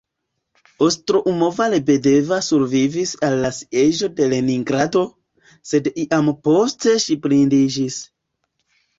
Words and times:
Ostroumova-Lebedeva 0.83 2.39
survivis 2.45 3.11
al 3.27 3.35
la 3.43 3.51
Sieĝo 3.57 4.09
de 4.19 4.29
Leningrado, 4.31 5.03
sed 5.73 5.91
iam 6.05 6.31
poste 6.49 6.95
ŝi 7.05 7.19
blindiĝis. 7.27 7.99